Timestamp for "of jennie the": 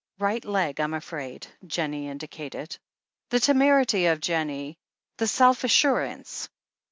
4.07-5.27